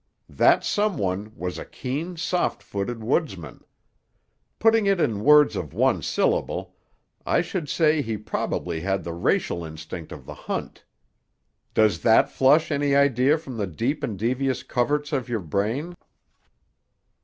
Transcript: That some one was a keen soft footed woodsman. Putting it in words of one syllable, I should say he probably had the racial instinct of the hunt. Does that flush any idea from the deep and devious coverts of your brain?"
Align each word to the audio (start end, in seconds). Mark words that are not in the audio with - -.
That 0.29 0.63
some 0.63 0.97
one 0.97 1.31
was 1.37 1.59
a 1.59 1.63
keen 1.63 2.17
soft 2.17 2.63
footed 2.63 3.03
woodsman. 3.03 3.63
Putting 4.57 4.87
it 4.87 4.99
in 4.99 5.23
words 5.23 5.55
of 5.55 5.75
one 5.75 6.01
syllable, 6.01 6.75
I 7.23 7.41
should 7.43 7.69
say 7.69 8.01
he 8.01 8.17
probably 8.17 8.79
had 8.79 9.03
the 9.03 9.13
racial 9.13 9.63
instinct 9.63 10.11
of 10.11 10.25
the 10.25 10.33
hunt. 10.33 10.85
Does 11.75 12.01
that 12.01 12.31
flush 12.31 12.71
any 12.71 12.95
idea 12.95 13.37
from 13.37 13.57
the 13.57 13.67
deep 13.67 14.01
and 14.03 14.17
devious 14.17 14.63
coverts 14.63 15.13
of 15.13 15.29
your 15.29 15.39
brain?" 15.39 15.93